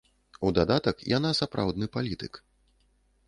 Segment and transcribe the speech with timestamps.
[0.47, 2.33] У дадатак, яна сапраўдны палітык.